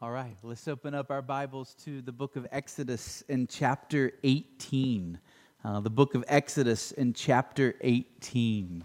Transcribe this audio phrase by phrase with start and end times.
[0.00, 5.18] All right, let's open up our Bibles to the book of Exodus in chapter 18.
[5.64, 8.84] Uh, the book of Exodus in chapter 18.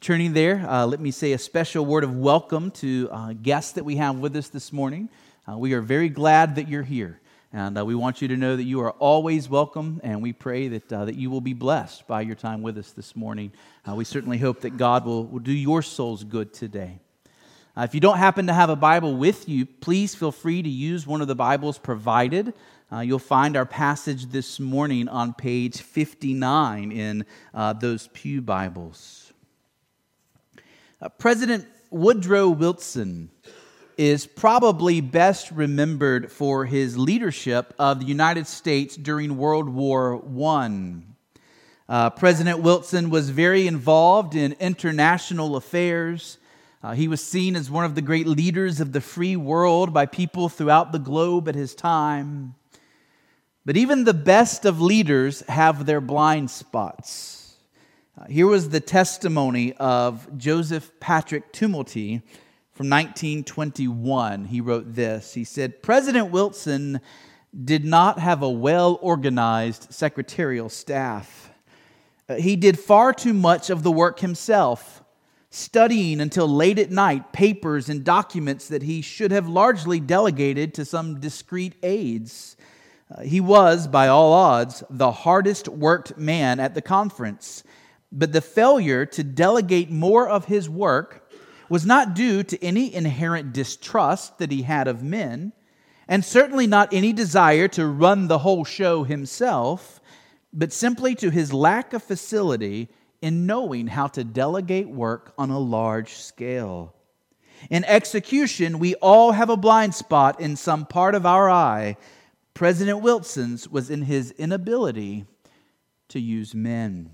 [0.00, 3.84] Turning there, uh, let me say a special word of welcome to uh, guests that
[3.84, 5.08] we have with us this morning.
[5.48, 7.20] Uh, we are very glad that you're here,
[7.52, 10.66] and uh, we want you to know that you are always welcome, and we pray
[10.66, 13.52] that, uh, that you will be blessed by your time with us this morning.
[13.94, 16.98] we certainly hope that God will, will do your souls good today.
[17.76, 20.68] Uh, if you don't happen to have a Bible with you, please feel free to
[20.68, 22.52] use one of the Bibles provided.
[22.92, 27.24] Uh, you'll find our passage this morning on page 59 in
[27.54, 29.32] uh, those Pew Bibles.
[31.00, 33.30] Uh, President Woodrow Wilson
[33.96, 40.94] is probably best remembered for his leadership of the United States during World War I.
[41.88, 46.38] Uh, President Wilson was very involved in international affairs.
[46.82, 50.06] Uh, he was seen as one of the great leaders of the free world by
[50.06, 52.54] people throughout the globe at his time.
[53.66, 57.56] But even the best of leaders have their blind spots.
[58.18, 62.22] Uh, here was the testimony of Joseph Patrick Tumulty
[62.72, 64.46] from 1921.
[64.46, 67.02] He wrote this He said, President Wilson
[67.64, 71.50] did not have a well organized secretarial staff.
[72.26, 75.02] Uh, he did far too much of the work himself
[75.50, 80.84] studying until late at night papers and documents that he should have largely delegated to
[80.84, 82.56] some discreet aides.
[83.12, 87.64] Uh, he was, by all odds, the hardest worked man at the conference.
[88.12, 91.28] But the failure to delegate more of his work
[91.68, 95.52] was not due to any inherent distrust that he had of men,
[96.06, 100.00] and certainly not any desire to run the whole show himself,
[100.52, 102.88] but simply to his lack of facility
[103.22, 106.94] in knowing how to delegate work on a large scale.
[107.68, 111.96] In execution, we all have a blind spot in some part of our eye.
[112.54, 115.26] President Wilson's was in his inability
[116.08, 117.10] to use men.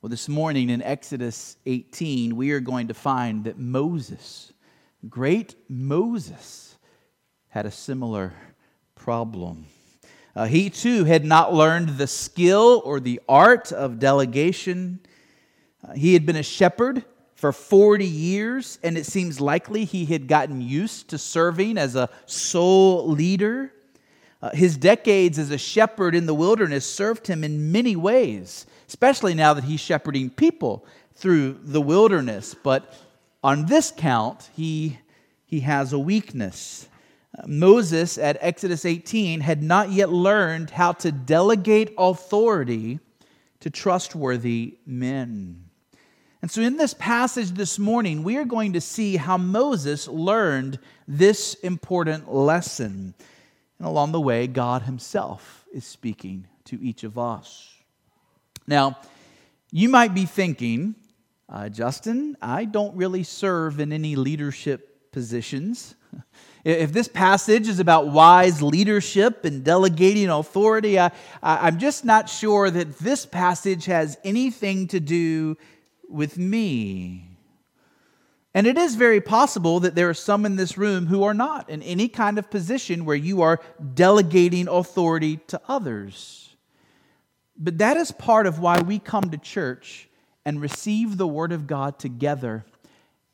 [0.00, 4.52] Well, this morning in Exodus 18, we are going to find that Moses,
[5.08, 6.76] great Moses,
[7.48, 8.32] had a similar
[8.94, 9.66] problem.
[10.34, 14.98] Uh, he too had not learned the skill or the art of delegation.
[15.86, 17.04] Uh, he had been a shepherd
[17.34, 22.08] for 40 years, and it seems likely he had gotten used to serving as a
[22.24, 23.72] sole leader.
[24.40, 29.34] Uh, his decades as a shepherd in the wilderness served him in many ways, especially
[29.34, 32.54] now that he's shepherding people through the wilderness.
[32.54, 32.94] But
[33.44, 34.98] on this count, he,
[35.44, 36.88] he has a weakness.
[37.46, 43.00] Moses at Exodus 18 had not yet learned how to delegate authority
[43.60, 45.64] to trustworthy men.
[46.42, 50.78] And so, in this passage this morning, we are going to see how Moses learned
[51.06, 53.14] this important lesson.
[53.78, 57.72] And along the way, God Himself is speaking to each of us.
[58.66, 58.98] Now,
[59.70, 60.96] you might be thinking,
[61.48, 65.94] uh, Justin, I don't really serve in any leadership positions.
[66.64, 71.10] If this passage is about wise leadership and delegating authority, I,
[71.42, 75.56] am just not sure that this passage has anything to do
[76.08, 77.26] with me.
[78.54, 81.68] And it is very possible that there are some in this room who are not
[81.68, 83.60] in any kind of position where you are
[83.94, 86.54] delegating authority to others.
[87.56, 90.08] But that is part of why we come to church
[90.44, 92.64] and receive the Word of God together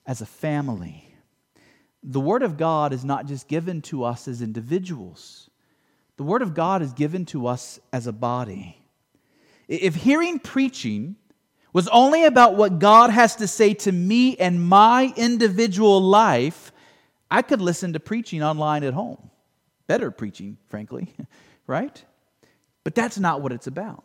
[0.06, 1.07] as a family
[2.02, 5.50] the Word of God is not just given to us as individuals,
[6.16, 8.82] the Word of God is given to us as a body.
[9.68, 11.16] If hearing preaching
[11.72, 16.72] was only about what God has to say to me and my individual life,
[17.30, 19.30] I could listen to preaching online at home.
[19.86, 21.14] Better preaching, frankly,
[21.66, 22.02] right?
[22.84, 24.04] But that's not what it's about.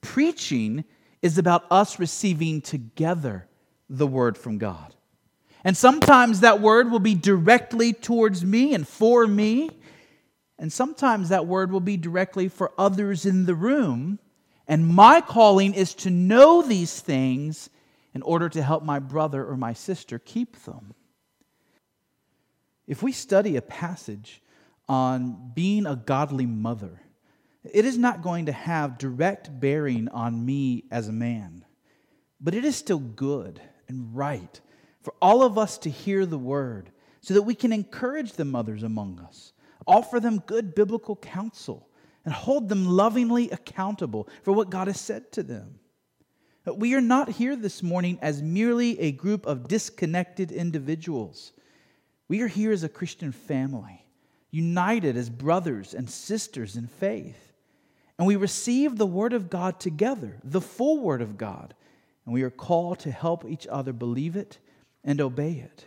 [0.00, 0.84] Preaching
[1.20, 3.48] is about us receiving together
[3.90, 4.94] the Word from God.
[5.64, 9.70] And sometimes that word will be directly towards me and for me.
[10.58, 14.18] And sometimes that word will be directly for others in the room.
[14.66, 17.70] And my calling is to know these things
[18.14, 20.94] in order to help my brother or my sister keep them.
[22.86, 24.42] If we study a passage
[24.88, 27.02] on being a godly mother,
[27.64, 31.64] it is not going to have direct bearing on me as a man,
[32.40, 34.60] but it is still good and right
[35.08, 36.90] for all of us to hear the word
[37.22, 39.54] so that we can encourage the mothers among us,
[39.86, 41.88] offer them good biblical counsel,
[42.26, 45.78] and hold them lovingly accountable for what God has said to them.
[46.66, 51.52] We are not here this morning as merely a group of disconnected individuals.
[52.28, 54.04] We are here as a Christian family,
[54.50, 57.54] united as brothers and sisters in faith.
[58.18, 61.72] And we receive the Word of God together, the full Word of God.
[62.26, 64.58] And we are called to help each other believe it
[65.04, 65.84] and obey it.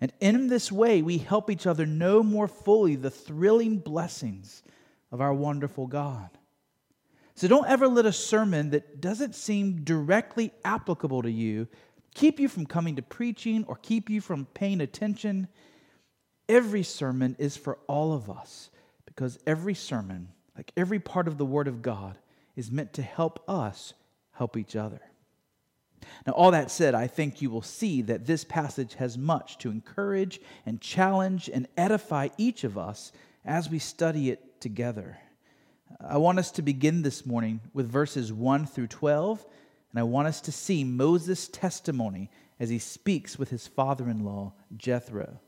[0.00, 4.62] And in this way, we help each other know more fully the thrilling blessings
[5.10, 6.28] of our wonderful God.
[7.34, 11.68] So don't ever let a sermon that doesn't seem directly applicable to you
[12.16, 15.48] keep you from coming to preaching or keep you from paying attention.
[16.48, 18.70] Every sermon is for all of us
[19.04, 22.16] because every sermon, like every part of the Word of God,
[22.56, 23.92] is meant to help us
[24.32, 25.02] help each other.
[26.26, 29.70] Now, all that said, I think you will see that this passage has much to
[29.70, 33.12] encourage and challenge and edify each of us
[33.44, 35.18] as we study it together.
[36.00, 39.46] I want us to begin this morning with verses 1 through 12,
[39.92, 44.24] and I want us to see Moses' testimony as he speaks with his father in
[44.24, 45.40] law, Jethro.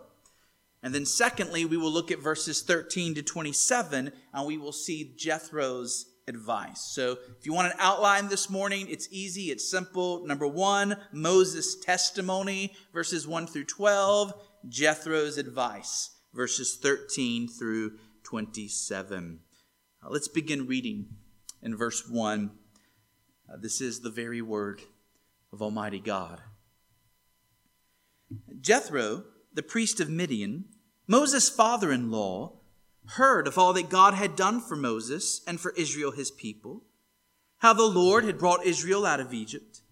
[0.83, 5.12] And then, secondly, we will look at verses 13 to 27, and we will see
[5.17, 6.81] Jethro's advice.
[6.81, 10.27] So, if you want an outline this morning, it's easy, it's simple.
[10.27, 14.33] Number one, Moses' testimony, verses 1 through 12,
[14.69, 17.93] Jethro's advice, verses 13 through
[18.25, 19.41] 27.
[20.03, 21.07] Uh, let's begin reading
[21.63, 22.51] in verse 1.
[23.51, 24.83] Uh, this is the very word
[25.53, 26.43] of Almighty God.
[28.61, 29.25] Jethro,
[29.55, 30.67] the priest of Midian,
[31.07, 32.58] Moses' father in law,
[33.13, 36.85] heard of all that God had done for Moses and for Israel his people,
[37.59, 39.83] how the Lord had brought Israel out of Egypt.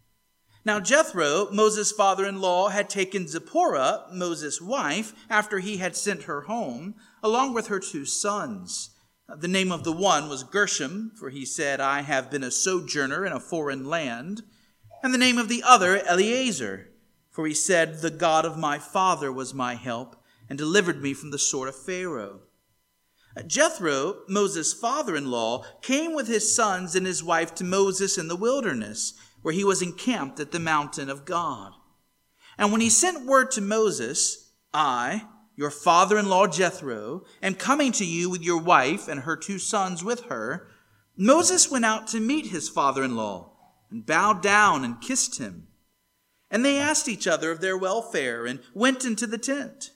[0.64, 6.24] Now Jethro, Moses' father in law, had taken Zipporah, Moses' wife, after he had sent
[6.24, 8.90] her home, along with her two sons
[9.34, 13.26] the name of the one was Gershom, for he said, I have been a sojourner
[13.26, 14.42] in a foreign land.
[15.02, 16.88] And the name of the other, Eleazar,
[17.30, 20.16] for he said, The God of my father was my help
[20.48, 22.42] and delivered me from the sword of Pharaoh.
[23.46, 28.28] Jethro, Moses' father in law, came with his sons and his wife to Moses in
[28.28, 31.72] the wilderness, where he was encamped at the mountain of God.
[32.58, 37.92] And when he sent word to Moses, I, your father in law Jethro, am coming
[37.92, 40.68] to you with your wife and her two sons with her,
[41.16, 43.52] Moses went out to meet his father in law
[43.90, 45.68] and bowed down and kissed him.
[46.50, 49.90] And they asked each other of their welfare and went into the tent.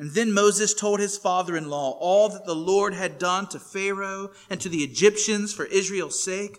[0.00, 3.58] And then Moses told his father in law all that the Lord had done to
[3.58, 6.58] Pharaoh and to the Egyptians for Israel's sake,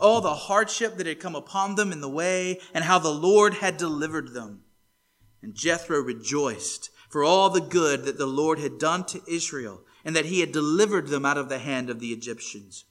[0.00, 3.52] all the hardship that had come upon them in the way, and how the Lord
[3.52, 4.62] had delivered them.
[5.42, 10.16] And Jethro rejoiced for all the good that the Lord had done to Israel and
[10.16, 12.86] that he had delivered them out of the hand of the Egyptians.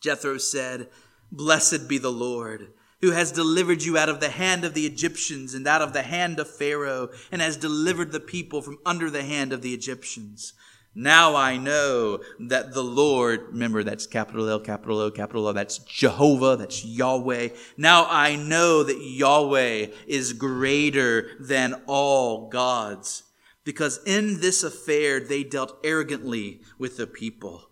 [0.00, 0.88] Jethro said,
[1.30, 5.52] Blessed be the Lord, who has delivered you out of the hand of the Egyptians
[5.52, 9.24] and out of the hand of Pharaoh, and has delivered the people from under the
[9.24, 10.54] hand of the Egyptians.
[10.94, 15.78] Now I know that the Lord, remember that's capital L, capital O, capital O, that's
[15.78, 17.48] Jehovah, that's Yahweh.
[17.76, 23.24] Now I know that Yahweh is greater than all gods
[23.64, 27.70] because in this affair they dealt arrogantly with the people.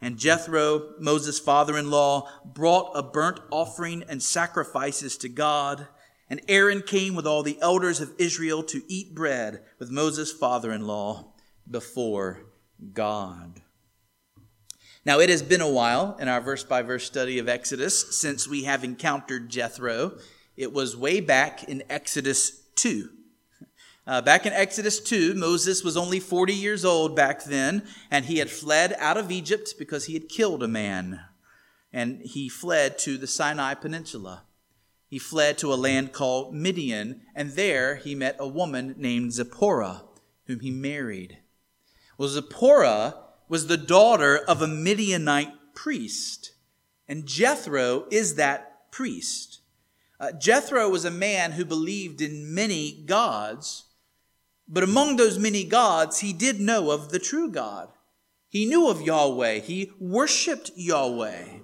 [0.00, 5.88] And Jethro, Moses' father in law, brought a burnt offering and sacrifices to God.
[6.28, 10.72] And Aaron came with all the elders of Israel to eat bread with Moses' father
[10.72, 11.32] in law
[11.70, 12.46] before
[12.92, 13.62] God.
[15.04, 18.48] Now, it has been a while in our verse by verse study of Exodus since
[18.48, 20.18] we have encountered Jethro.
[20.56, 23.15] It was way back in Exodus 2.
[24.06, 28.38] Uh, back in Exodus 2, Moses was only 40 years old back then, and he
[28.38, 31.20] had fled out of Egypt because he had killed a man.
[31.92, 34.44] And he fled to the Sinai Peninsula.
[35.08, 40.04] He fled to a land called Midian, and there he met a woman named Zipporah,
[40.46, 41.38] whom he married.
[42.16, 43.16] Well, Zipporah
[43.48, 46.52] was the daughter of a Midianite priest,
[47.08, 49.60] and Jethro is that priest.
[50.20, 53.85] Uh, Jethro was a man who believed in many gods
[54.68, 57.88] but among those many gods, he did know of the true God.
[58.48, 59.60] He knew of Yahweh.
[59.60, 61.60] He worshiped Yahweh.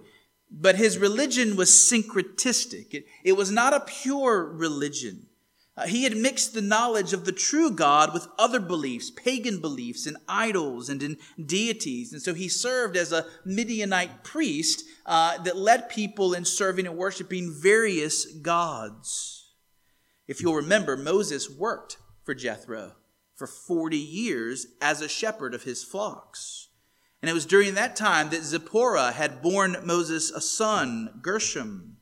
[0.51, 2.93] But his religion was syncretistic.
[2.93, 5.27] It, it was not a pure religion.
[5.75, 10.07] Uh, he had mixed the knowledge of the true God with other beliefs, pagan beliefs,
[10.07, 12.13] and idols and in deities.
[12.13, 16.97] And so he served as a Midianite priest uh, that led people in serving and
[16.97, 19.55] worshiping various gods.
[20.29, 22.93] If you'll remember, Moses worked for Jethro
[23.35, 26.69] for 40 years as a shepherd of his flocks.
[27.21, 31.97] And it was during that time that Zipporah had borne Moses a son, Gershom.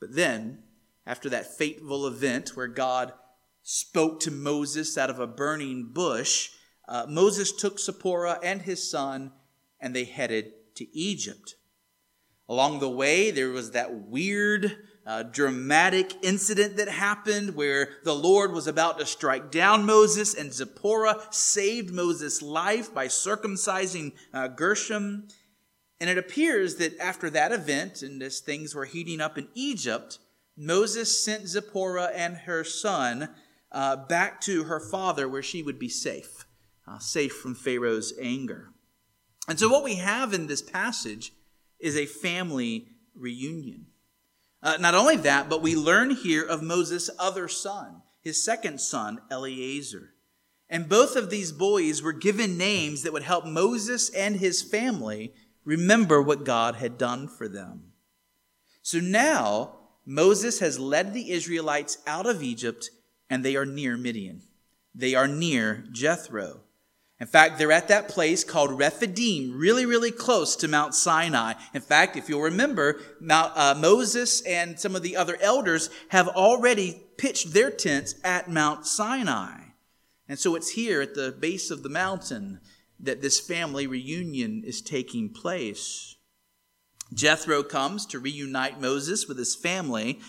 [0.00, 0.62] But then,
[1.06, 3.12] after that fateful event where God
[3.62, 6.50] spoke to Moses out of a burning bush,
[6.88, 9.32] uh, Moses took Zipporah and his son,
[9.80, 11.56] and they headed to Egypt.
[12.48, 14.76] Along the way, there was that weird,
[15.08, 20.52] uh, dramatic incident that happened where the Lord was about to strike down Moses, and
[20.52, 25.26] Zipporah saved Moses' life by circumcising uh, Gershom.
[25.98, 30.18] And it appears that after that event, and as things were heating up in Egypt,
[30.58, 33.30] Moses sent Zipporah and her son
[33.72, 36.44] uh, back to her father where she would be safe,
[36.86, 38.72] uh, safe from Pharaoh's anger.
[39.48, 41.32] And so, what we have in this passage
[41.80, 43.86] is a family reunion.
[44.62, 49.20] Uh, not only that, but we learn here of Moses' other son, his second son,
[49.30, 50.14] Eleazar.
[50.68, 55.32] And both of these boys were given names that would help Moses and his family
[55.64, 57.92] remember what God had done for them.
[58.82, 62.90] So now, Moses has led the Israelites out of Egypt,
[63.30, 64.42] and they are near Midian.
[64.94, 66.62] They are near Jethro.
[67.20, 71.54] In fact, they're at that place called Rephidim, really, really close to Mount Sinai.
[71.74, 76.28] In fact, if you'll remember, Mount, uh, Moses and some of the other elders have
[76.28, 79.62] already pitched their tents at Mount Sinai.
[80.28, 82.60] And so it's here at the base of the mountain
[83.00, 86.16] that this family reunion is taking place.
[87.12, 90.20] Jethro comes to reunite Moses with his family,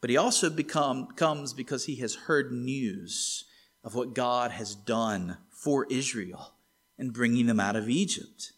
[0.00, 3.44] but he also become, comes because he has heard news
[3.84, 6.52] of what God has done for Israel
[6.98, 8.52] and bringing them out of Egypt.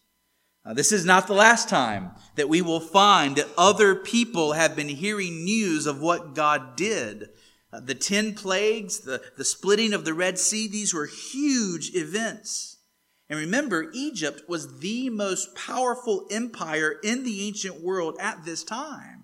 [0.65, 4.75] Uh, this is not the last time that we will find that other people have
[4.75, 7.29] been hearing news of what God did.
[7.71, 12.77] Uh, the 10 plagues, the, the splitting of the Red Sea, these were huge events.
[13.29, 19.23] And remember, Egypt was the most powerful empire in the ancient world at this time.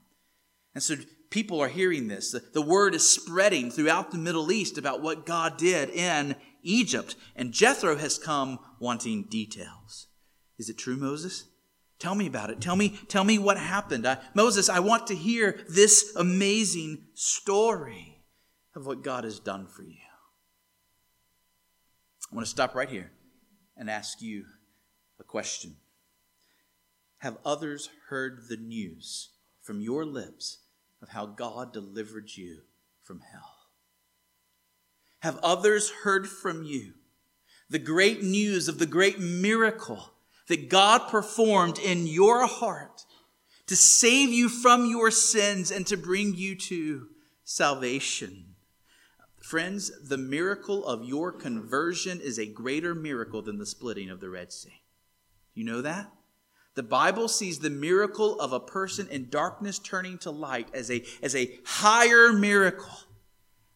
[0.74, 0.96] And so
[1.30, 2.32] people are hearing this.
[2.32, 7.15] The, the word is spreading throughout the Middle East about what God did in Egypt.
[7.36, 10.08] And Jethro has come wanting details.
[10.58, 11.46] Is it true, Moses?
[12.00, 12.60] Tell me about it.
[12.60, 14.08] Tell me, tell me what happened.
[14.08, 18.24] I, Moses, I want to hear this amazing story
[18.75, 19.96] of what God has done for you.
[22.32, 23.12] I want to stop right here
[23.77, 24.46] and ask you
[25.20, 25.75] a question.
[27.20, 29.29] Have others heard the news
[29.62, 30.58] from your lips
[31.01, 32.63] of how God delivered you
[33.03, 33.52] from hell?
[35.24, 36.96] Have others heard from you
[37.70, 40.12] the great news of the great miracle
[40.50, 43.06] that God performed in your heart
[43.68, 47.08] to save you from your sins and to bring you to
[47.46, 48.56] salvation?
[49.42, 54.30] Friends, the miracle of your conversion is a greater miracle than the splitting of the
[54.30, 54.82] Red Sea.
[55.53, 56.12] You know that?
[56.75, 61.01] The Bible sees the miracle of a person in darkness turning to light as a,
[61.22, 62.98] as a higher miracle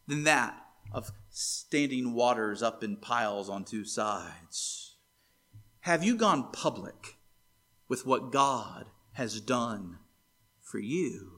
[0.07, 0.61] than that
[0.91, 4.95] of standing waters up in piles on two sides?
[5.81, 7.17] Have you gone public
[7.87, 9.99] with what God has done
[10.61, 11.31] for you?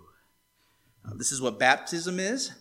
[1.05, 2.53] Uh, this is what baptism is.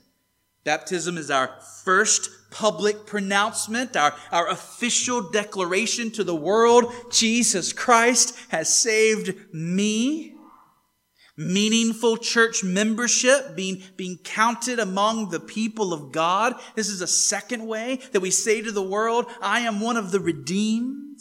[0.65, 8.37] Baptism is our first public pronouncement, our, our official declaration to the world Jesus Christ
[8.49, 10.35] has saved me
[11.39, 16.55] meaningful church membership, being, being counted among the people of God.
[16.75, 20.11] This is a second way that we say to the world, I am one of
[20.11, 21.21] the redeemed.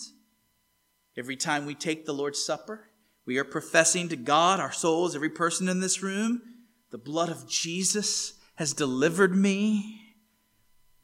[1.15, 2.89] Every time we take the Lord's Supper,
[3.25, 6.41] we are professing to God, our souls, every person in this room,
[6.89, 10.01] the blood of Jesus has delivered me.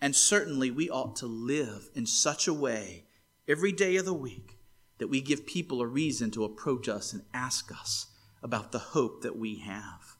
[0.01, 3.05] And certainly we ought to live in such a way
[3.48, 4.58] every day of the week
[4.98, 8.08] that we give people a reason to approach us and ask us
[8.43, 10.17] about the hope that we have.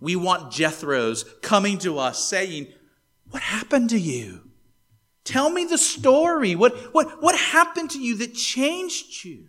[0.00, 2.68] We want Jethro's coming to us saying,
[3.30, 4.42] What happened to you?
[5.24, 6.54] Tell me the story.
[6.54, 9.48] What, what, what happened to you that changed you?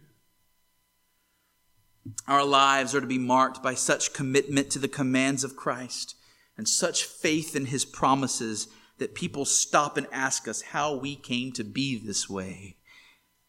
[2.28, 6.16] Our lives are to be marked by such commitment to the commands of Christ
[6.58, 8.68] and such faith in his promises
[8.98, 12.78] that people stop and ask us how we came to be this way.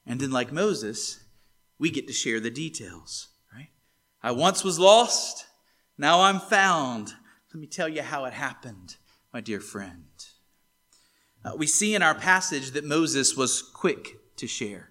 [0.05, 1.25] And then, like Moses,
[1.79, 3.29] we get to share the details.
[4.23, 5.47] I once was lost,
[5.97, 7.15] now I'm found.
[7.53, 8.97] Let me tell you how it happened,
[9.33, 10.05] my dear friend.
[11.45, 14.91] Uh, we see in our passage that Moses was quick to share.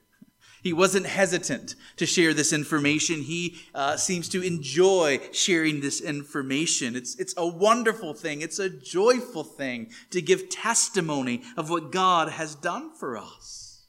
[0.64, 3.22] He wasn't hesitant to share this information.
[3.22, 6.96] He uh, seems to enjoy sharing this information.
[6.96, 8.42] It's, it's a wonderful thing.
[8.42, 13.88] It's a joyful thing to give testimony of what God has done for us.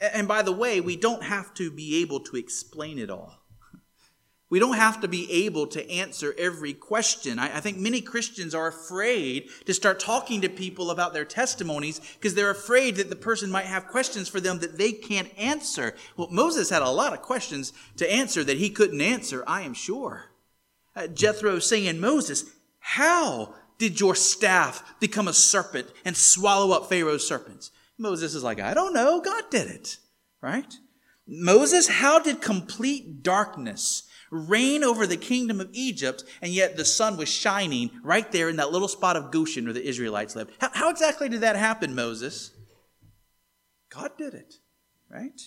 [0.00, 3.45] And by the way, we don't have to be able to explain it all.
[4.48, 7.38] We don't have to be able to answer every question.
[7.38, 12.00] I, I, think many Christians are afraid to start talking to people about their testimonies
[12.14, 15.96] because they're afraid that the person might have questions for them that they can't answer.
[16.16, 19.74] Well, Moses had a lot of questions to answer that he couldn't answer, I am
[19.74, 20.26] sure.
[20.94, 22.44] Uh, Jethro saying, Moses,
[22.78, 27.72] how did your staff become a serpent and swallow up Pharaoh's serpents?
[27.98, 29.20] Moses is like, I don't know.
[29.20, 29.98] God did it,
[30.40, 30.72] right?
[31.26, 37.16] Moses, how did complete darkness reign over the kingdom of Egypt, and yet the sun
[37.16, 40.52] was shining right there in that little spot of Goshen where the Israelites lived.
[40.58, 42.52] How, how exactly did that happen, Moses?
[43.88, 44.54] God did it,
[45.10, 45.40] right?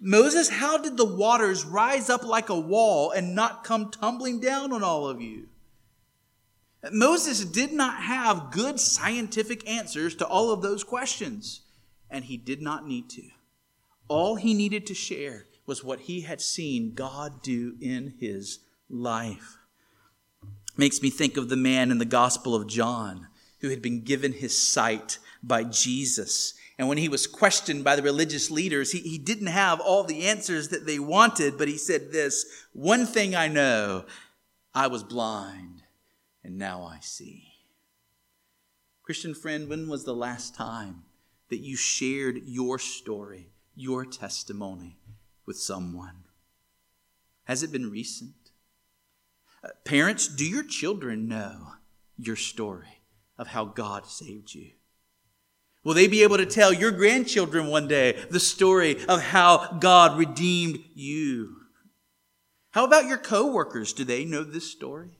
[0.00, 4.72] Moses, how did the waters rise up like a wall and not come tumbling down
[4.72, 5.48] on all of you?
[6.92, 11.62] Moses did not have good scientific answers to all of those questions,
[12.10, 13.22] and he did not need to.
[14.08, 19.58] All he needed to share was what he had seen God do in his life.
[20.76, 23.26] Makes me think of the man in the Gospel of John
[23.60, 26.54] who had been given his sight by Jesus.
[26.78, 30.26] And when he was questioned by the religious leaders, he, he didn't have all the
[30.26, 34.04] answers that they wanted, but he said this One thing I know,
[34.74, 35.82] I was blind,
[36.44, 37.44] and now I see.
[39.02, 41.04] Christian friend, when was the last time
[41.48, 44.98] that you shared your story, your testimony
[45.46, 46.24] with someone?
[47.44, 48.34] Has it been recent?
[49.62, 51.74] Uh, parents, do your children know
[52.18, 53.02] your story
[53.38, 54.72] of how God saved you?
[55.84, 60.18] Will they be able to tell your grandchildren one day the story of how God
[60.18, 61.58] redeemed you?
[62.72, 63.92] How about your coworkers?
[63.92, 65.18] Do they know this story?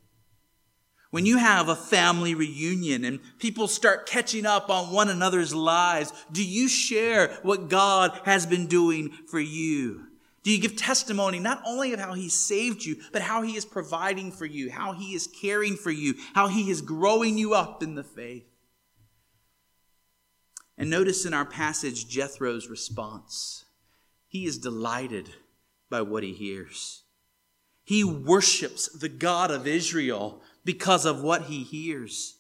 [1.11, 6.13] When you have a family reunion and people start catching up on one another's lives,
[6.33, 10.03] do you share what God has been doing for you?
[10.47, 13.65] Do you give testimony not only of how He saved you, but how He is
[13.65, 17.83] providing for you, how He is caring for you, how He is growing you up
[17.83, 18.47] in the faith?
[20.79, 23.65] And notice in our passage Jethro's response.
[24.29, 25.31] He is delighted
[25.91, 27.03] by what he hears.
[27.83, 32.39] He worships the God of Israel because of what he hears.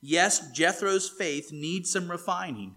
[0.00, 2.74] Yes, Jethro's faith needs some refining.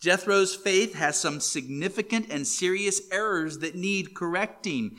[0.00, 4.96] Jethro's faith has some significant and serious errors that need correcting.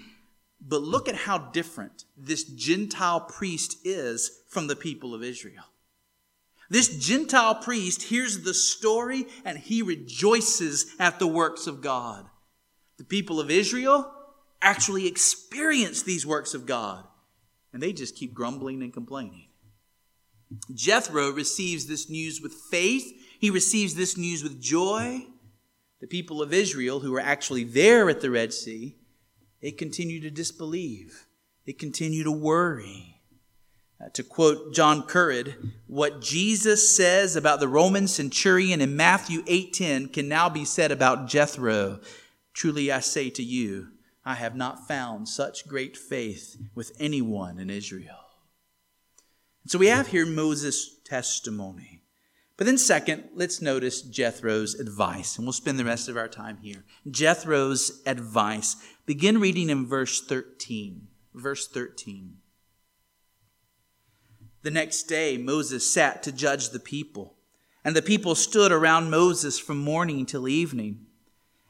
[0.60, 5.64] But look at how different this Gentile priest is from the people of Israel.
[6.70, 12.26] This Gentile priest hears the story and he rejoices at the works of God.
[12.98, 14.12] The people of Israel
[14.62, 17.06] actually experience these works of God
[17.72, 19.48] and they just keep grumbling and complaining.
[20.74, 23.06] Jethro receives this news with faith
[23.40, 25.26] he receives this news with joy.
[26.00, 28.96] The people of Israel, who were actually there at the Red Sea,
[29.62, 31.28] they continue to disbelieve.
[31.66, 33.22] They continue to worry.
[34.00, 40.10] Uh, to quote John Currid, what Jesus says about the Roman centurion in Matthew 8:10
[40.14, 42.00] can now be said about Jethro.
[42.54, 43.90] Truly I say to you,
[44.24, 48.20] I have not found such great faith with anyone in Israel.
[49.66, 51.97] So we have here Moses' testimony.
[52.58, 56.58] But then, second, let's notice Jethro's advice, and we'll spend the rest of our time
[56.58, 56.84] here.
[57.10, 58.76] Jethro's advice.
[59.06, 61.08] Begin reading in verse 13.
[61.36, 62.38] Verse 13.
[64.64, 67.36] The next day, Moses sat to judge the people,
[67.86, 71.06] and the people stood around Moses from morning till evening.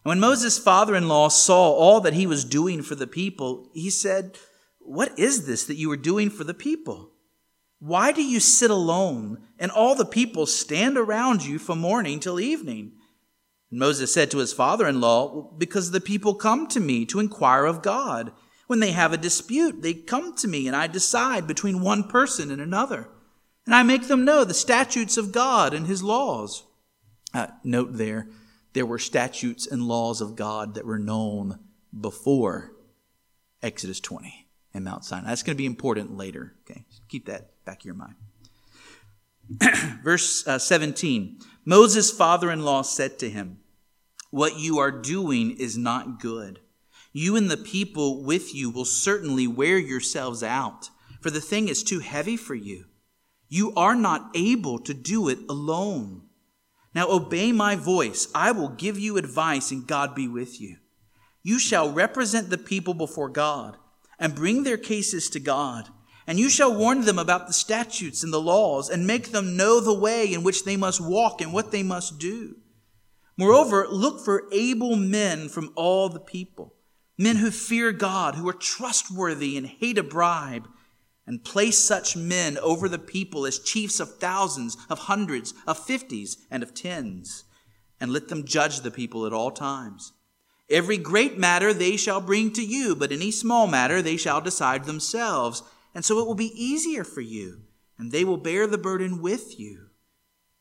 [0.05, 3.69] And when Moses' father in law saw all that he was doing for the people,
[3.73, 4.37] he said,
[4.79, 7.11] What is this that you are doing for the people?
[7.79, 12.39] Why do you sit alone and all the people stand around you from morning till
[12.39, 12.93] evening?
[13.69, 17.19] And Moses said to his father in law, Because the people come to me to
[17.19, 18.31] inquire of God.
[18.65, 22.51] When they have a dispute, they come to me, and I decide between one person
[22.51, 23.07] and another.
[23.65, 26.63] And I make them know the statutes of God and his laws.
[27.33, 28.27] Uh, note there,
[28.73, 31.59] there were statutes and laws of God that were known
[31.97, 32.73] before
[33.61, 35.29] Exodus 20 and Mount Sinai.
[35.29, 36.55] That's going to be important later.
[36.61, 38.15] Okay, keep that back of your mind.
[40.03, 43.59] Verse uh, 17 Moses' father in law said to him,
[44.31, 46.61] What you are doing is not good.
[47.11, 51.83] You and the people with you will certainly wear yourselves out, for the thing is
[51.83, 52.85] too heavy for you.
[53.49, 56.21] You are not able to do it alone.
[56.95, 58.29] Now obey my voice.
[58.33, 60.77] I will give you advice, and God be with you.
[61.43, 63.77] You shall represent the people before God
[64.17, 65.89] and bring their cases to God.
[66.27, 69.79] And you shall warn them about the statutes and the laws, and make them know
[69.79, 72.57] the way in which they must walk and what they must do.
[73.37, 76.73] Moreover, look for able men from all the people.
[77.17, 80.67] Men who fear God, who are trustworthy and hate a bribe,
[81.25, 86.37] and place such men over the people as chiefs of thousands, of hundreds, of fifties,
[86.51, 87.43] and of tens,
[87.99, 90.13] and let them judge the people at all times.
[90.69, 94.85] Every great matter they shall bring to you, but any small matter they shall decide
[94.85, 95.63] themselves.
[95.97, 97.63] And so it will be easier for you,
[97.97, 99.87] and they will bear the burden with you.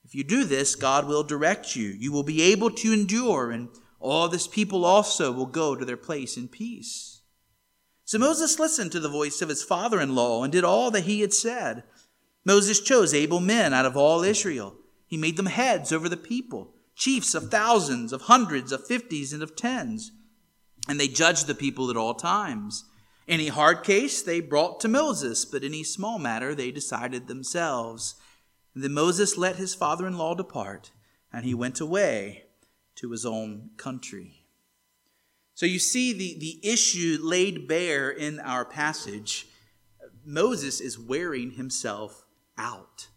[0.02, 1.88] If you do this, God will direct you.
[1.88, 3.68] You will be able to endure, and
[4.00, 7.20] all this people also will go to their place in peace.
[8.06, 11.04] So Moses listened to the voice of his father in law and did all that
[11.04, 11.84] he had said.
[12.46, 14.74] Moses chose able men out of all Israel.
[15.06, 19.42] He made them heads over the people, chiefs of thousands, of hundreds, of fifties, and
[19.42, 20.12] of tens.
[20.88, 22.86] And they judged the people at all times.
[23.28, 28.14] Any hard case they brought to Moses, but any small matter they decided themselves.
[28.74, 30.92] And then Moses let his father in law depart,
[31.32, 32.44] and he went away
[32.96, 34.44] to his own country.
[35.54, 39.48] So you see the, the issue laid bare in our passage.
[40.24, 42.26] Moses is wearing himself
[42.58, 43.08] out.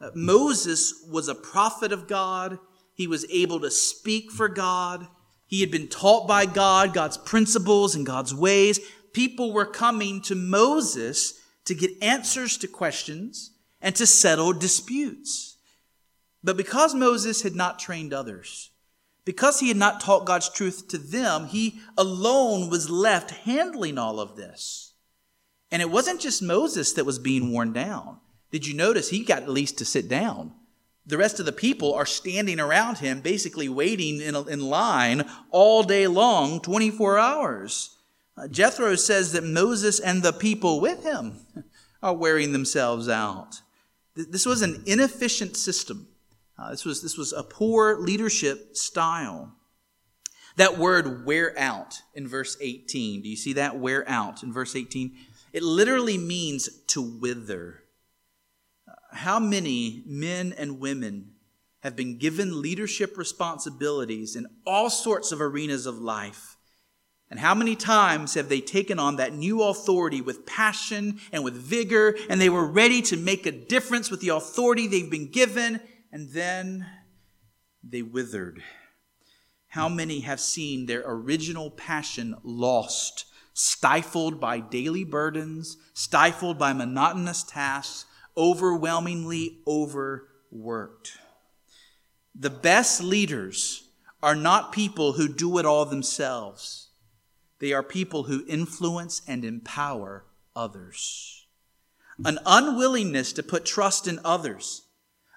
[0.00, 2.58] Uh, Moses was a prophet of God.
[2.92, 5.08] He was able to speak for God.
[5.46, 8.80] He had been taught by God, God's principles and God's ways.
[9.12, 15.56] People were coming to Moses to get answers to questions and to settle disputes.
[16.42, 18.70] But because Moses had not trained others,
[19.24, 24.20] because he had not taught God's truth to them, he alone was left handling all
[24.20, 24.94] of this.
[25.70, 28.18] And it wasn't just Moses that was being worn down.
[28.50, 30.54] Did you notice he got at least to sit down?
[31.04, 35.82] The rest of the people are standing around him, basically waiting in, in line all
[35.82, 37.97] day long, 24 hours.
[38.46, 41.40] Jethro says that Moses and the people with him
[42.02, 43.60] are wearing themselves out.
[44.14, 46.08] This was an inefficient system.
[46.58, 49.52] Uh, this, was, this was a poor leadership style.
[50.56, 53.22] That word wear out in verse 18.
[53.22, 53.78] Do you see that?
[53.78, 55.16] Wear out in verse 18.
[55.52, 57.84] It literally means to wither.
[58.88, 61.32] Uh, how many men and women
[61.80, 66.57] have been given leadership responsibilities in all sorts of arenas of life?
[67.30, 71.54] And how many times have they taken on that new authority with passion and with
[71.54, 75.80] vigor, and they were ready to make a difference with the authority they've been given,
[76.10, 76.86] and then
[77.82, 78.62] they withered.
[79.68, 87.42] How many have seen their original passion lost, stifled by daily burdens, stifled by monotonous
[87.42, 88.06] tasks,
[88.38, 91.18] overwhelmingly overworked?
[92.34, 93.90] The best leaders
[94.22, 96.87] are not people who do it all themselves.
[97.60, 101.46] They are people who influence and empower others.
[102.24, 104.88] An unwillingness to put trust in others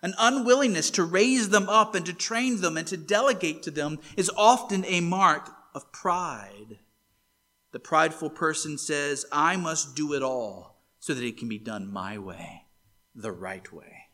[0.04, 4.00] an unwillingness to raise them up and to train them and to delegate to them
[4.18, 6.80] is often a mark of pride.
[7.72, 11.92] The prideful person says, I must do it all so that it can be done
[11.92, 12.66] my way,
[13.16, 14.08] the right way.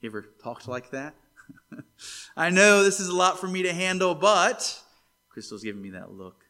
[0.00, 1.14] You ever talked like that?
[2.36, 4.80] I know this is a lot for me to handle, but
[5.30, 6.44] Crystal's giving me that look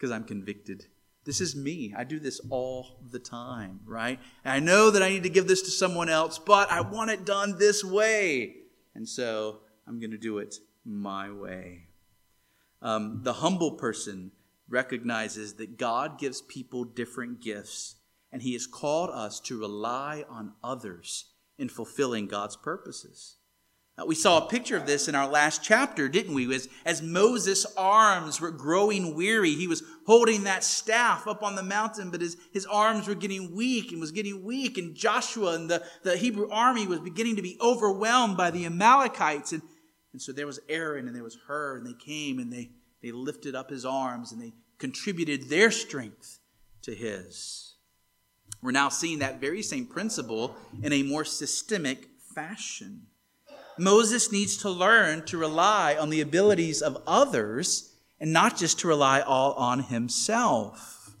[0.00, 0.86] because I'm convicted.
[1.26, 1.92] This is me.
[1.94, 4.18] I do this all the time, right?
[4.42, 7.10] And I know that I need to give this to someone else, but I want
[7.10, 8.56] it done this way.
[8.94, 11.88] And so I'm going to do it my way.
[12.80, 14.32] Um, the humble person
[14.70, 17.96] recognizes that God gives people different gifts,
[18.32, 21.26] and He has called us to rely on others
[21.58, 23.36] in fulfilling God's purposes.
[23.98, 26.52] Uh, we saw a picture of this in our last chapter, didn't we?
[26.54, 31.62] As, as Moses' arms were growing weary, he was holding that staff up on the
[31.62, 34.78] mountain, but his, his arms were getting weak and was getting weak.
[34.78, 39.52] And Joshua and the, the Hebrew army was beginning to be overwhelmed by the Amalekites.
[39.52, 39.62] And,
[40.12, 42.70] and so there was Aaron and there was Hur, and they came and they,
[43.02, 46.38] they lifted up his arms and they contributed their strength
[46.82, 47.74] to his.
[48.62, 53.06] We're now seeing that very same principle in a more systemic fashion.
[53.80, 58.88] Moses needs to learn to rely on the abilities of others and not just to
[58.88, 61.16] rely all on himself.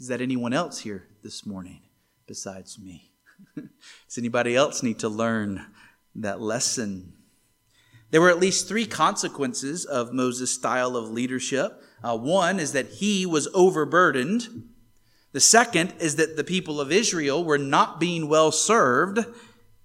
[0.00, 1.82] Is that anyone else here this morning
[2.26, 3.12] besides me?
[3.54, 5.66] Does anybody else need to learn
[6.14, 7.12] that lesson?
[8.10, 11.82] There were at least three consequences of Moses' style of leadership.
[12.02, 14.70] Uh, one is that he was overburdened.
[15.32, 19.20] The second is that the people of Israel were not being well served.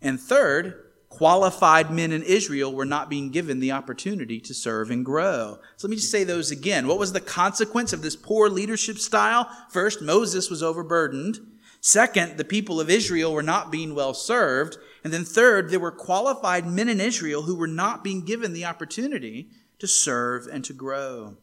[0.06, 5.04] And third, qualified men in Israel were not being given the opportunity to serve and
[5.04, 5.58] grow.
[5.78, 6.86] So let me just say those again.
[6.86, 9.50] What was the consequence of this poor leadership style?
[9.72, 11.40] First, Moses was overburdened.
[11.82, 14.78] Second, the people of Israel were not being well served.
[15.04, 18.66] And then third, there were qualified men in Israel who were not being given the
[18.66, 21.38] opportunity to serve and to grow.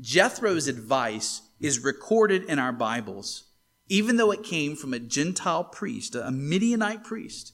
[0.00, 3.44] Jethro's advice is recorded in our Bibles,
[3.88, 7.52] even though it came from a Gentile priest, a Midianite priest,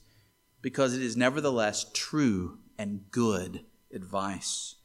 [0.61, 4.75] because it is nevertheless true and good advice.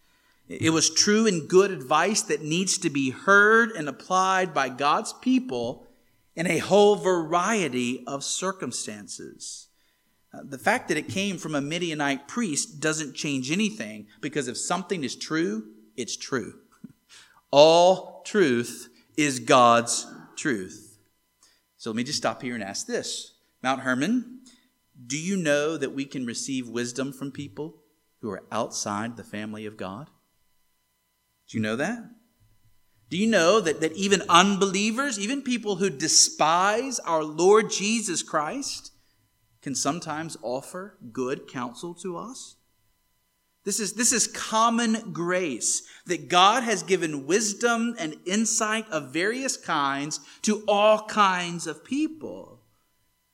[0.49, 5.13] It was true and good advice that needs to be heard and applied by God's
[5.15, 5.87] people
[6.37, 9.69] in a whole variety of circumstances.
[10.35, 14.59] Uh, the fact that it came from a Midianite priest doesn't change anything because if
[14.59, 15.65] something is true,
[15.97, 16.55] it's true.
[17.51, 20.84] All truth is God's truth.
[21.85, 24.41] So let me just stop here and ask this Mount Hermon,
[25.07, 27.83] do you know that we can receive wisdom from people
[28.23, 30.09] who are outside the family of God?
[31.47, 31.99] Do you know that?
[33.11, 38.91] Do you know that, that even unbelievers, even people who despise our Lord Jesus Christ,
[39.61, 42.57] can sometimes offer good counsel to us?
[43.65, 49.57] This is, this is common grace that God has given wisdom and insight of various
[49.57, 52.61] kinds to all kinds of people.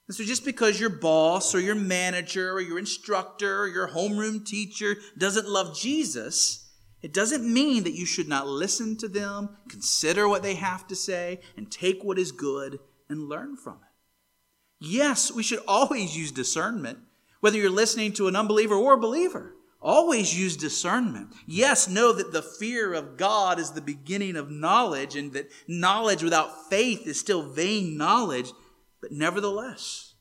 [0.07, 4.47] And so just because your boss or your manager or your instructor or your homeroom
[4.47, 6.69] teacher doesn't love Jesus,
[7.03, 10.97] it doesn't mean that you should not listen to them, consider what they have to
[10.97, 14.85] say, and take what is good and learn from it.
[14.85, 16.99] Yes, we should always use discernment,
[17.41, 19.55] whether you're listening to an unbeliever or a believer.
[19.83, 21.33] Always use discernment.
[21.47, 26.23] Yes, know that the fear of God is the beginning of knowledge, and that knowledge
[26.23, 28.53] without faith is still vain knowledge.
[29.01, 30.15] But nevertheless,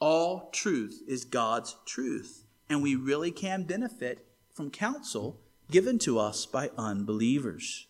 [0.00, 6.44] all truth is God's truth, and we really can benefit from counsel given to us
[6.44, 7.86] by unbelievers.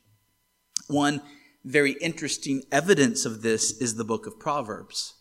[0.86, 1.22] One
[1.64, 5.14] very interesting evidence of this is the book of Proverbs.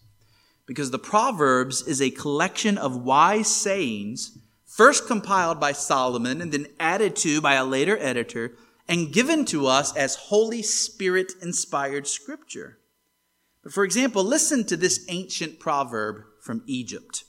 [0.66, 4.38] Because the Proverbs is a collection of wise sayings,
[4.76, 8.54] first compiled by Solomon and then added to by a later editor,
[8.88, 12.80] and given to us as Holy Spirit inspired scripture.
[13.62, 17.24] But for example, listen to this ancient proverb from Egypt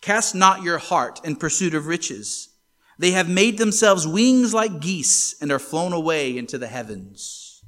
[0.00, 2.50] Cast not your heart in pursuit of riches
[2.98, 7.64] they have made themselves wings like geese and are flown away into the heavens.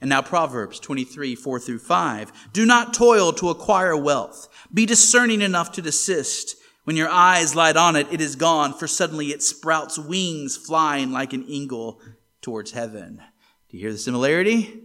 [0.00, 2.50] And now Proverbs 23, 4 through 5.
[2.52, 4.48] Do not toil to acquire wealth.
[4.72, 6.56] Be discerning enough to desist.
[6.84, 11.12] When your eyes light on it, it is gone, for suddenly it sprouts wings flying
[11.12, 12.00] like an eagle
[12.42, 13.22] towards heaven.
[13.68, 14.82] Do you hear the similarity?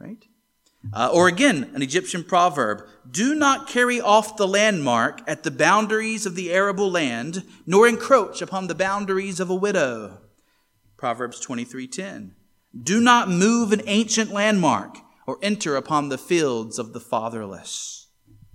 [0.00, 0.24] Right?
[0.92, 6.26] Uh, or again, an Egyptian proverb Do not carry off the landmark at the boundaries
[6.26, 10.18] of the arable land, nor encroach upon the boundaries of a widow.
[10.96, 12.34] Proverbs 23:10.
[12.82, 18.08] Do not move an ancient landmark or enter upon the fields of the fatherless.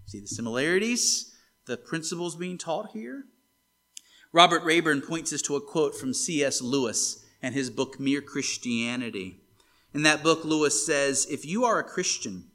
[0.05, 1.28] See the similarities,
[1.69, 3.25] the principles being taught here?
[4.33, 6.61] Robert Rayburn points us to a quote from C.S.
[6.61, 9.37] Lewis and his book Mere Christianity.
[9.93, 12.45] In that book, Lewis says if you are a Christian,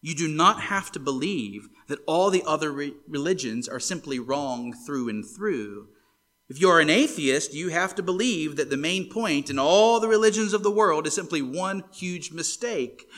[0.00, 4.72] you do not have to believe that all the other re- religions are simply wrong
[4.72, 5.88] through and through.
[6.48, 9.98] If you are an atheist, you have to believe that the main point in all
[9.98, 13.08] the religions of the world is simply one huge mistake.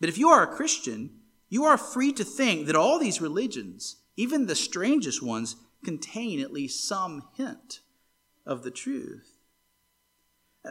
[0.00, 1.10] But if you are a Christian,
[1.48, 6.52] you are free to think that all these religions, even the strangest ones, contain at
[6.52, 7.80] least some hint
[8.46, 9.38] of the truth.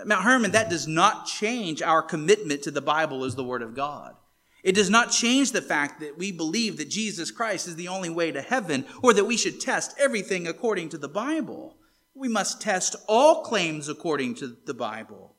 [0.06, 3.76] Mount Hermon, that does not change our commitment to the Bible as the Word of
[3.76, 4.16] God.
[4.64, 8.10] It does not change the fact that we believe that Jesus Christ is the only
[8.10, 11.78] way to heaven or that we should test everything according to the Bible.
[12.14, 15.36] We must test all claims according to the Bible,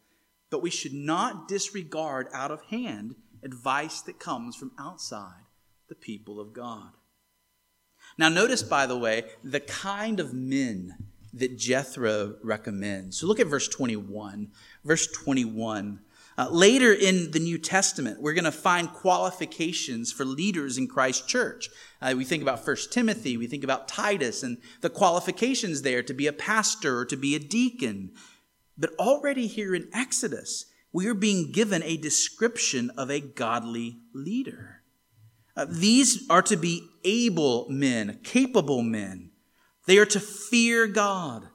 [0.51, 5.45] but we should not disregard out of hand advice that comes from outside
[5.88, 6.91] the people of God.
[8.18, 10.96] Now, notice, by the way, the kind of men
[11.33, 13.18] that Jethro recommends.
[13.18, 14.51] So look at verse 21.
[14.85, 16.01] Verse 21.
[16.37, 21.27] Uh, later in the New Testament, we're going to find qualifications for leaders in Christ's
[21.27, 21.68] church.
[22.01, 26.14] Uh, we think about 1 Timothy, we think about Titus, and the qualifications there to
[26.14, 28.12] be a pastor or to be a deacon.
[28.79, 34.82] But already here in Exodus, we are being given a description of a godly leader.
[35.55, 39.33] Uh, these are to be able men, capable men
[39.87, 41.49] they are to fear God.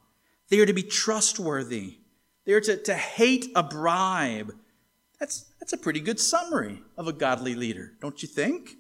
[0.49, 1.99] They are to be trustworthy.
[2.45, 4.53] They are to, to hate a bribe.
[5.19, 8.75] That's, that's a pretty good summary of a godly leader, don't you think?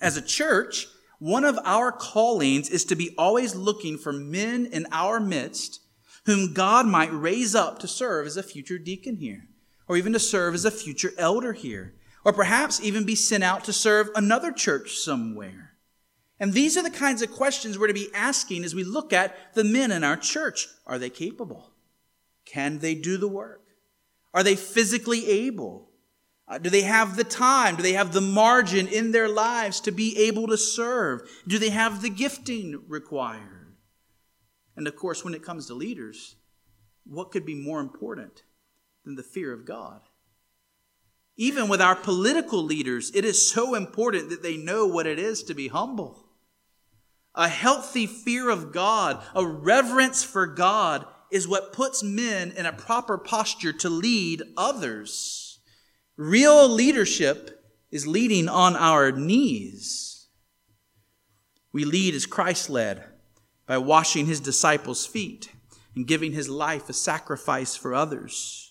[0.00, 0.86] As a church,
[1.18, 5.80] one of our callings is to be always looking for men in our midst
[6.26, 9.48] whom God might raise up to serve as a future deacon here,
[9.86, 11.94] or even to serve as a future elder here,
[12.28, 15.72] or perhaps even be sent out to serve another church somewhere.
[16.38, 19.54] And these are the kinds of questions we're to be asking as we look at
[19.54, 20.68] the men in our church.
[20.86, 21.70] Are they capable?
[22.44, 23.64] Can they do the work?
[24.34, 25.88] Are they physically able?
[26.46, 27.76] Uh, do they have the time?
[27.76, 31.22] Do they have the margin in their lives to be able to serve?
[31.46, 33.74] Do they have the gifting required?
[34.76, 36.36] And of course, when it comes to leaders,
[37.06, 38.42] what could be more important
[39.06, 40.02] than the fear of God?
[41.40, 45.44] Even with our political leaders, it is so important that they know what it is
[45.44, 46.26] to be humble.
[47.36, 52.72] A healthy fear of God, a reverence for God, is what puts men in a
[52.72, 55.60] proper posture to lead others.
[56.16, 60.26] Real leadership is leading on our knees.
[61.72, 63.04] We lead as Christ led
[63.64, 65.52] by washing his disciples' feet
[65.94, 68.67] and giving his life a sacrifice for others.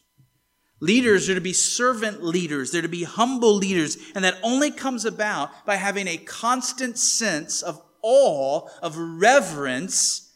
[0.80, 2.72] Leaders are to be servant leaders.
[2.72, 3.98] They're to be humble leaders.
[4.14, 10.34] And that only comes about by having a constant sense of awe, of reverence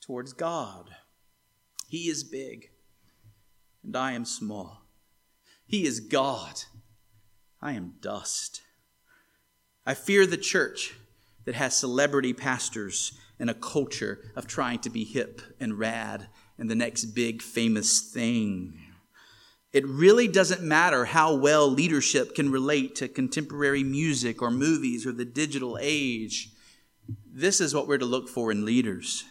[0.00, 0.90] towards God.
[1.88, 2.70] He is big,
[3.82, 4.82] and I am small.
[5.66, 6.64] He is God.
[7.60, 8.62] I am dust.
[9.86, 10.94] I fear the church
[11.44, 16.70] that has celebrity pastors and a culture of trying to be hip and rad and
[16.70, 18.78] the next big famous thing.
[19.72, 25.12] It really doesn't matter how well leadership can relate to contemporary music or movies or
[25.12, 26.50] the digital age.
[27.26, 29.24] This is what we're to look for in leaders.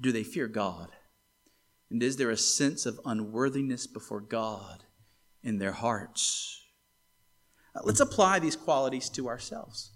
[0.00, 0.90] Do they fear God?
[1.90, 4.84] And is there a sense of unworthiness before God
[5.42, 6.62] in their hearts?
[7.74, 9.92] Uh, let's apply these qualities to ourselves.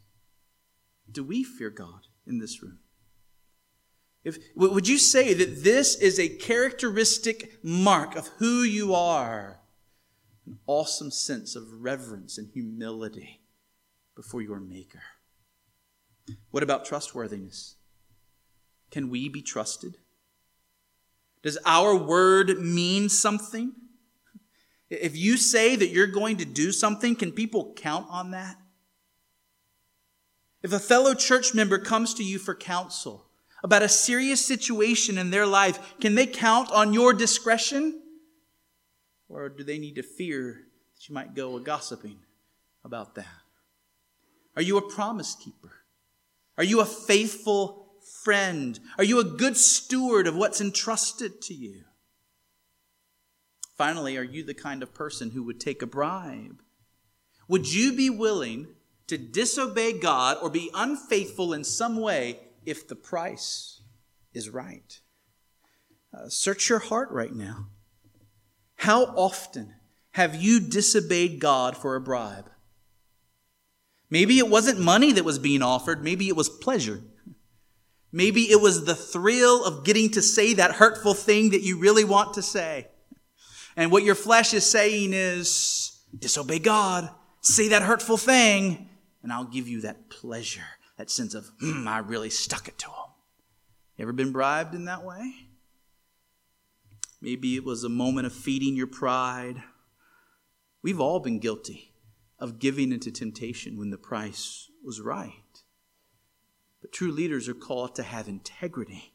[1.11, 2.81] Do we fear God in this room?
[4.27, 9.61] If, would you say that this is a characteristic mark of who you are?
[10.45, 13.43] An awesome sense of reverence and humility
[14.17, 15.03] before your Maker.
[16.51, 17.77] What about trustworthiness?
[18.91, 19.99] Can we be trusted?
[21.45, 23.75] Does our word mean something?
[24.91, 28.57] If you say that you're going to do something, can people count on that?
[30.65, 33.26] If a fellow church member comes to you for counsel,
[33.67, 38.01] about a serious situation in their life, can they count on your discretion?
[39.29, 40.61] Or do they need to fear
[40.95, 42.21] that you might go a gossiping
[42.85, 43.27] about that?
[44.55, 45.73] Are you a promise keeper?
[46.57, 47.89] Are you a faithful
[48.23, 48.79] friend?
[48.99, 51.83] Are you a good steward of what's entrusted to you?
[53.77, 56.63] Finally, are you the kind of person who would take a bribe?
[57.49, 58.69] Would you be willing
[59.09, 63.81] to disobey God or be unfaithful in some way if the price
[64.35, 65.01] is right.
[66.13, 67.69] Uh, search your heart right now.
[68.77, 69.75] How often
[70.13, 72.51] have you disobeyed God for a bribe?
[74.11, 77.03] Maybe it wasn't money that was being offered, maybe it was pleasure.
[78.13, 82.05] Maybe it was the thrill of getting to say that hurtful thing that you really
[82.05, 82.87] want to say.
[83.77, 87.11] And what your flesh is saying is, disobey God,
[87.43, 88.89] say that hurtful thing,
[89.23, 92.87] and I'll give you that pleasure that sense of, hmm, I really stuck it to
[92.87, 92.95] him.
[93.97, 95.33] You ever been bribed in that way?
[97.21, 99.63] Maybe it was a moment of feeding your pride.
[100.83, 101.93] We've all been guilty
[102.39, 105.33] of giving into temptation when the price was right.
[106.83, 109.15] But true leaders are called to have integrity.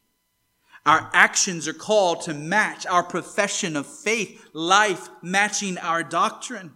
[0.84, 6.72] Our actions are called to match our profession of faith, life matching our doctrine.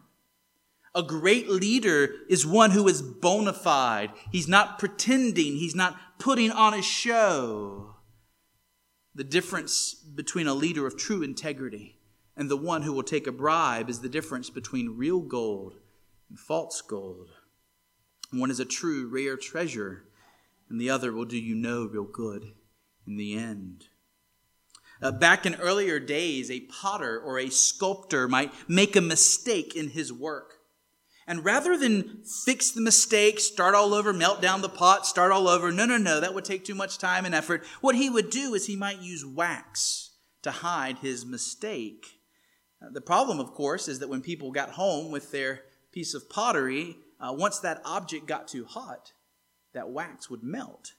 [0.97, 4.13] A great leader is one who is bona fide.
[4.33, 5.57] He's not pretending.
[5.57, 7.97] He's not putting on a show.
[9.15, 11.99] The difference between a leader of true integrity
[12.35, 15.75] and the one who will take a bribe is the difference between real gold
[16.31, 17.29] and false gold.
[18.33, 20.05] One is a true, rare treasure,
[20.71, 22.55] and the other will do you no real good
[23.07, 23.85] in the end.
[25.03, 29.91] Uh, back in earlier days, a potter or a sculptor might make a mistake in
[29.91, 30.56] his work.
[31.27, 35.49] And rather than fix the mistake, start all over, melt down the pot, start all
[35.49, 37.65] over, no, no, no, that would take too much time and effort.
[37.81, 40.11] What he would do is he might use wax
[40.43, 42.21] to hide his mistake.
[42.81, 46.31] Uh, the problem, of course, is that when people got home with their piece of
[46.31, 49.13] pottery, uh, once that object got too hot,
[49.75, 50.93] that wax would melt.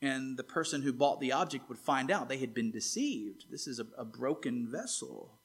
[0.00, 3.46] And the person who bought the object would find out they had been deceived.
[3.50, 5.40] This is a, a broken vessel.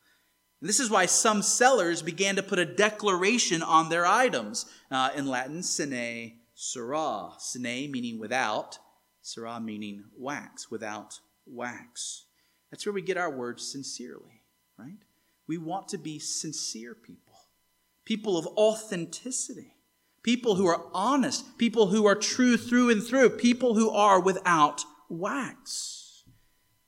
[0.60, 4.66] And this is why some sellers began to put a declaration on their items.
[4.90, 7.32] Uh, in Latin, sine cera.
[7.38, 8.80] Sine meaning without,
[9.22, 12.26] cera meaning wax, without wax.
[12.72, 14.42] That's where we get our word sincerely,
[14.78, 14.98] right?
[15.48, 17.36] We want to be sincere people,
[18.04, 19.76] people of authenticity,
[20.24, 24.84] people who are honest, people who are true through and through, people who are without
[25.08, 26.24] wax.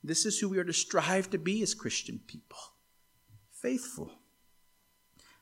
[0.04, 2.58] This is who we are to strive to be as Christian people
[3.62, 4.12] faithful.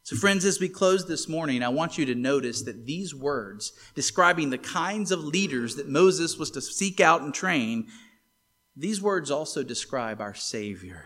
[0.03, 3.74] So, friends, as we close this morning, I want you to notice that these words
[3.93, 7.88] describing the kinds of leaders that Moses was to seek out and train,
[8.76, 11.03] these words also describe our Savior.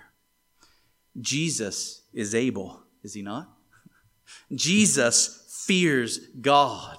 [1.20, 3.49] Jesus is able, is he not?
[4.53, 6.97] Jesus fears God.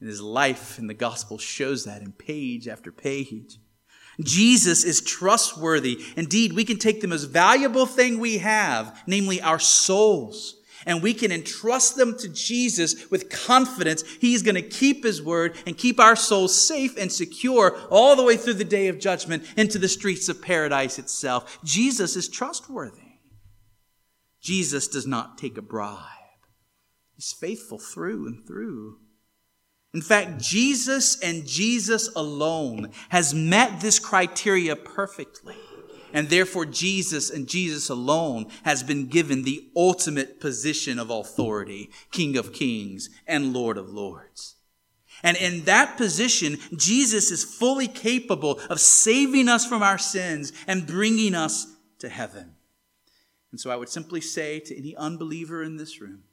[0.00, 3.58] And his life in the gospel shows that in page after page.
[4.20, 6.00] Jesus is trustworthy.
[6.16, 11.14] Indeed, we can take the most valuable thing we have, namely our souls, and we
[11.14, 14.02] can entrust them to Jesus with confidence.
[14.20, 18.24] He's going to keep His word and keep our souls safe and secure all the
[18.24, 21.58] way through the day of judgment into the streets of paradise itself.
[21.64, 23.00] Jesus is trustworthy.
[24.40, 26.08] Jesus does not take a bribe.
[27.14, 28.98] He's faithful through and through.
[29.94, 35.56] In fact, Jesus and Jesus alone has met this criteria perfectly.
[36.14, 42.36] And therefore, Jesus and Jesus alone has been given the ultimate position of authority, King
[42.36, 44.56] of kings and Lord of lords.
[45.22, 50.86] And in that position, Jesus is fully capable of saving us from our sins and
[50.86, 51.66] bringing us
[52.00, 52.56] to heaven.
[53.50, 56.24] And so I would simply say to any unbeliever in this room,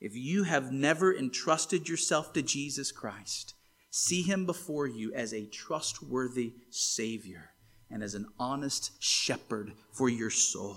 [0.00, 3.54] if you have never entrusted yourself to Jesus Christ,
[3.90, 7.50] see him before you as a trustworthy Savior
[7.90, 10.76] and as an honest shepherd for your soul.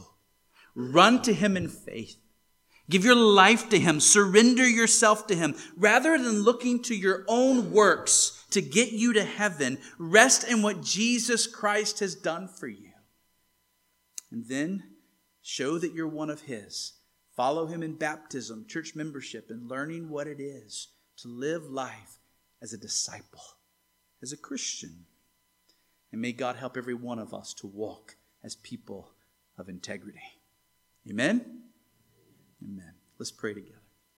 [0.73, 2.17] Run to him in faith.
[2.89, 3.99] Give your life to him.
[3.99, 5.55] Surrender yourself to him.
[5.77, 10.81] Rather than looking to your own works to get you to heaven, rest in what
[10.81, 12.91] Jesus Christ has done for you.
[14.31, 14.83] And then
[15.41, 16.93] show that you're one of his
[17.41, 22.19] Follow him in baptism, church membership, and learning what it is to live life
[22.61, 23.41] as a disciple,
[24.21, 25.07] as a Christian.
[26.11, 29.13] And may God help every one of us to walk as people
[29.57, 30.21] of integrity.
[31.09, 31.63] Amen?
[32.63, 32.93] Amen.
[33.17, 33.80] Let's pray together.